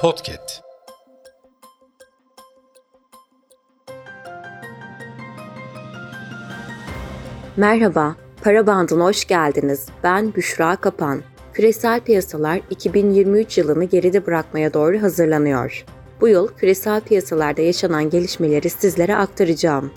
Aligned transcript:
Podcast. 0.00 0.62
Merhaba, 7.56 8.16
Para 8.44 8.66
Bandı'na 8.66 9.04
hoş 9.04 9.24
geldiniz. 9.24 9.86
Ben 10.04 10.34
Büşra 10.34 10.76
Kapan. 10.76 11.22
Küresel 11.52 12.00
piyasalar 12.00 12.60
2023 12.70 13.58
yılını 13.58 13.84
geride 13.84 14.26
bırakmaya 14.26 14.74
doğru 14.74 15.02
hazırlanıyor. 15.02 15.84
Bu 16.20 16.28
yıl 16.28 16.48
küresel 16.48 17.00
piyasalarda 17.00 17.62
yaşanan 17.62 18.10
gelişmeleri 18.10 18.70
sizlere 18.70 19.16
aktaracağım. 19.16 19.92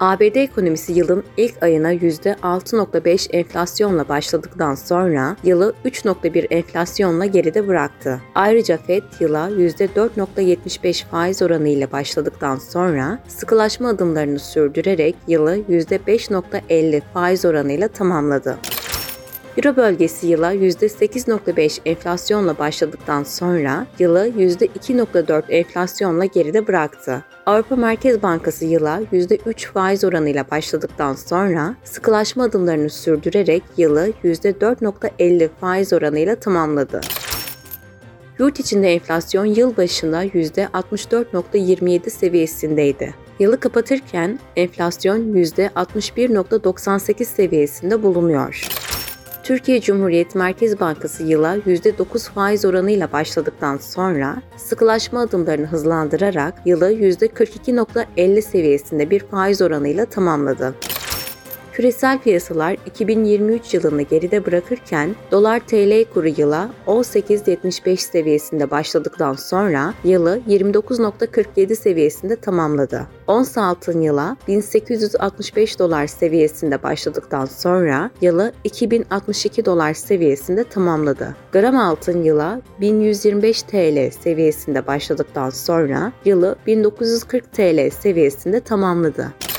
ABD 0.00 0.36
ekonomisi 0.36 0.92
yılın 0.92 1.24
ilk 1.36 1.62
ayına 1.62 1.94
%6.5 1.94 3.32
enflasyonla 3.32 4.08
başladıktan 4.08 4.74
sonra 4.74 5.36
yılı 5.44 5.74
3.1 5.84 6.46
enflasyonla 6.50 7.26
geride 7.26 7.68
bıraktı. 7.68 8.20
Ayrıca 8.34 8.76
FED 8.76 9.02
yıla 9.20 9.50
%4.75 9.50 11.04
faiz 11.04 11.42
oranı 11.42 11.68
ile 11.68 11.92
başladıktan 11.92 12.56
sonra 12.56 13.18
sıkılaşma 13.28 13.88
adımlarını 13.88 14.38
sürdürerek 14.38 15.16
yılı 15.28 15.56
%5.50 15.56 17.02
faiz 17.14 17.44
oranıyla 17.44 17.88
tamamladı. 17.88 18.58
Euro 19.56 19.76
bölgesi 19.76 20.26
yıla 20.26 20.54
%8.5 20.54 21.80
enflasyonla 21.84 22.58
başladıktan 22.58 23.22
sonra 23.22 23.86
yılı 23.98 24.28
%2.4 24.28 25.42
enflasyonla 25.48 26.24
geride 26.24 26.66
bıraktı. 26.66 27.24
Avrupa 27.46 27.76
Merkez 27.76 28.22
Bankası 28.22 28.64
yıla 28.64 29.00
%3 29.12 29.72
faiz 29.72 30.04
oranıyla 30.04 30.50
başladıktan 30.50 31.14
sonra 31.14 31.74
sıkılaşma 31.84 32.44
adımlarını 32.44 32.90
sürdürerek 32.90 33.62
yılı 33.76 34.12
%4.50 34.24 35.48
faiz 35.60 35.92
oranıyla 35.92 36.36
tamamladı. 36.36 37.00
Yurt 38.38 38.60
içinde 38.60 38.94
enflasyon 38.94 39.44
yıl 39.44 39.76
başında 39.76 40.24
%64.27 40.24 42.10
seviyesindeydi. 42.10 43.14
Yılı 43.38 43.60
kapatırken 43.60 44.38
enflasyon 44.56 45.34
%61.98 45.34 47.24
seviyesinde 47.24 48.02
bulunuyor. 48.02 48.79
Türkiye 49.50 49.80
Cumhuriyet 49.80 50.34
Merkez 50.34 50.80
Bankası 50.80 51.22
yıla 51.22 51.56
%9 51.56 52.30
faiz 52.32 52.64
oranıyla 52.64 53.12
başladıktan 53.12 53.76
sonra 53.76 54.42
sıkılaşma 54.56 55.20
adımlarını 55.20 55.66
hızlandırarak 55.66 56.54
yılı 56.64 56.92
%42.50 56.92 58.42
seviyesinde 58.42 59.10
bir 59.10 59.20
faiz 59.20 59.62
oranıyla 59.62 60.06
tamamladı. 60.06 60.74
Küresel 61.72 62.18
piyasalar 62.18 62.76
2023 62.86 63.74
yılını 63.74 64.02
geride 64.02 64.46
bırakırken 64.46 65.16
dolar 65.30 65.60
TL 65.60 66.04
kuru 66.14 66.28
yıla 66.28 66.70
18.75 66.86 67.96
seviyesinde 67.96 68.70
başladıktan 68.70 69.34
sonra 69.34 69.94
yılı 70.04 70.40
29.47 70.48 71.74
seviyesinde 71.74 72.36
tamamladı. 72.36 73.06
Ons 73.26 73.58
altın 73.58 74.00
yıla 74.00 74.36
1865 74.48 75.78
dolar 75.78 76.06
seviyesinde 76.06 76.82
başladıktan 76.82 77.44
sonra 77.44 78.10
yılı 78.20 78.52
2062 78.64 79.64
dolar 79.64 79.94
seviyesinde 79.94 80.64
tamamladı. 80.64 81.36
Gram 81.52 81.76
altın 81.76 82.22
yıla 82.22 82.60
1125 82.80 83.62
TL 83.62 84.10
seviyesinde 84.10 84.86
başladıktan 84.86 85.50
sonra 85.50 86.12
yılı 86.24 86.56
1940 86.66 87.52
TL 87.52 87.90
seviyesinde 87.90 88.60
tamamladı. 88.60 89.49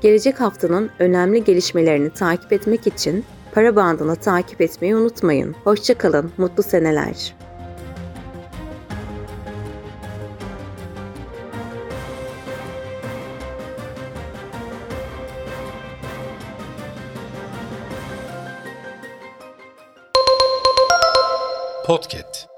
Gelecek 0.00 0.40
haftanın 0.40 0.90
önemli 0.98 1.44
gelişmelerini 1.44 2.10
takip 2.10 2.52
etmek 2.52 2.86
için 2.86 3.24
para 3.52 3.76
bandını 3.76 4.16
takip 4.16 4.60
etmeyi 4.60 4.96
unutmayın. 4.96 5.54
Hoşçakalın, 5.64 6.32
mutlu 6.36 6.62
seneler. 6.62 7.34
Podcast. 21.86 22.49